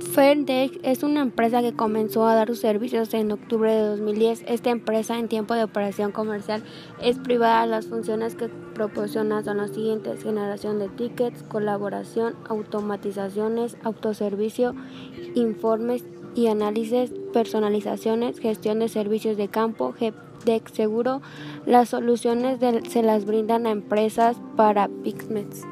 FairDeck 0.00 0.80
es 0.82 1.02
una 1.04 1.20
empresa 1.20 1.62
que 1.62 1.72
comenzó 1.72 2.26
a 2.26 2.34
dar 2.34 2.48
sus 2.48 2.58
servicios 2.58 3.14
en 3.14 3.30
octubre 3.30 3.72
de 3.72 3.82
2010. 3.82 4.44
Esta 4.48 4.70
empresa 4.70 5.18
en 5.18 5.28
tiempo 5.28 5.54
de 5.54 5.62
operación 5.62 6.10
comercial 6.10 6.64
es 7.00 7.18
privada. 7.18 7.64
Las 7.66 7.86
funciones 7.86 8.34
que 8.34 8.48
proporciona 8.48 9.44
son 9.44 9.58
las 9.58 9.70
siguientes: 9.70 10.24
generación 10.24 10.80
de 10.80 10.88
tickets, 10.88 11.44
colaboración, 11.44 12.34
automatizaciones, 12.48 13.76
autoservicio, 13.84 14.74
informes 15.34 16.04
y 16.34 16.48
análisis, 16.48 17.12
personalizaciones, 17.32 18.40
gestión 18.40 18.80
de 18.80 18.88
servicios 18.88 19.36
de 19.36 19.46
campo, 19.48 19.92
FairDeck 19.92 20.72
Seguro. 20.72 21.22
Las 21.66 21.90
soluciones 21.90 22.58
se 22.88 23.02
las 23.02 23.24
brindan 23.26 23.66
a 23.66 23.70
empresas 23.70 24.36
para 24.56 24.88
PICMES. 24.88 25.62